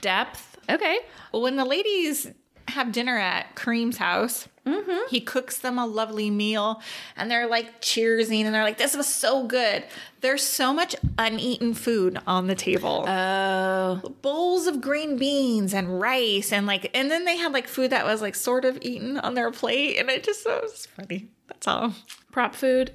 [0.00, 0.58] depth.
[0.68, 0.98] Okay.
[1.32, 2.28] When the ladies
[2.74, 5.08] have dinner at Kareem's house, mm-hmm.
[5.08, 6.82] he cooks them a lovely meal
[7.16, 9.84] and they're like cheersing and they're like, this was so good.
[10.20, 13.04] There's so much uneaten food on the table.
[13.08, 14.14] Oh.
[14.22, 18.04] Bowls of green beans and rice and like, and then they had like food that
[18.04, 19.98] was like sort of eaten on their plate.
[19.98, 21.28] And it just it was funny.
[21.48, 21.94] That's all.
[22.32, 22.92] prop food.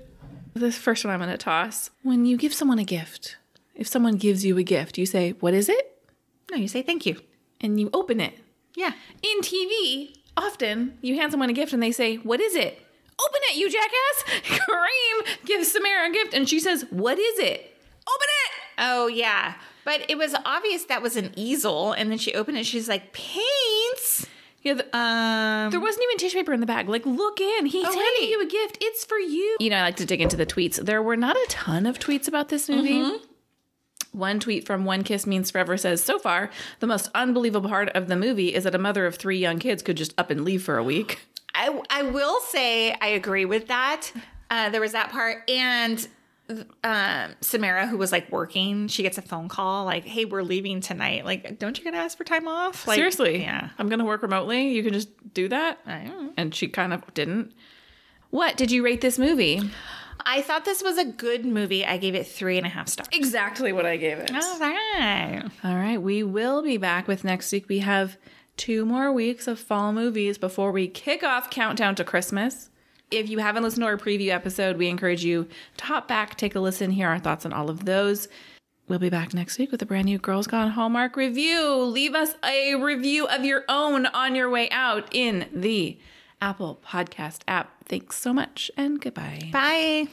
[0.54, 1.90] This first one I'm going to toss.
[2.04, 3.38] When you give someone a gift,
[3.76, 5.98] if someone gives you a gift, you say, What is it?
[6.52, 7.22] No, you say thank you.
[7.62, 8.34] And you open it.
[8.76, 8.92] Yeah.
[9.22, 12.80] In TV, often you hand someone a gift and they say, What is it?
[13.28, 14.60] Open it, you jackass.
[14.60, 17.60] Kareem gives Samara a gift and she says, What is it?
[18.08, 18.52] Open it.
[18.80, 19.56] Oh, yeah.
[19.86, 21.92] But it was obvious that was an easel.
[21.94, 22.66] And then she opened it.
[22.66, 24.26] She's like, paints.
[24.62, 26.88] Yeah, the, Um, There wasn't even tissue paper in the bag.
[26.90, 27.66] Like, look in.
[27.66, 28.78] He's Oh, handing you a gift.
[28.82, 29.58] It's for you.
[29.60, 30.84] You know, I like to dig into the tweets.
[30.84, 33.20] There were not a ton of tweets about this movie.
[34.12, 38.08] One tweet from One Kiss Means Forever says, So far, the most unbelievable part of
[38.08, 40.64] the movie is that a mother of three young kids could just up and leave
[40.64, 41.28] for a week.
[41.54, 44.12] I, I will say I agree with that.
[44.50, 45.50] Uh, there was that part.
[45.50, 46.08] And
[46.84, 50.82] um, Samara, who was like working, she gets a phone call like, hey, we're leaving
[50.82, 51.26] tonight.
[51.26, 52.88] Like, don't you to ask for time off?
[52.88, 53.42] Like, Seriously.
[53.42, 53.70] Yeah.
[53.78, 54.70] I'm going to work remotely.
[54.70, 55.80] You can just do that.
[55.86, 56.34] I don't know.
[56.38, 57.54] And she kind of didn't.
[58.32, 59.62] What did you rate this movie?
[60.26, 61.86] I thought this was a good movie.
[61.86, 63.08] I gave it three and a half stars.
[63.12, 64.32] Exactly what I gave it.
[64.34, 65.44] All right.
[65.64, 67.68] All right, we will be back with next week.
[67.70, 68.18] We have
[68.58, 72.70] two more weeks of fall movies before we kick off Countdown to Christmas.
[73.12, 75.48] If you haven't listened to our preview episode, we encourage you
[75.78, 78.28] to hop back, take a listen, hear our thoughts on all of those.
[78.88, 81.76] We'll be back next week with a brand new Girls Gone Hallmark review.
[81.84, 85.98] Leave us a review of your own on your way out in the
[86.42, 87.79] Apple Podcast app.
[87.90, 89.50] Thanks so much and goodbye.
[89.52, 90.08] Bye.